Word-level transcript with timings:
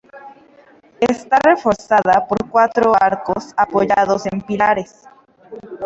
Está 0.99 1.37
reforzada 1.43 2.25
por 2.27 2.49
cuatro 2.49 2.91
arcos 2.99 3.53
apoyados 3.55 4.23
en 4.31 4.41
pilares. 4.41 5.07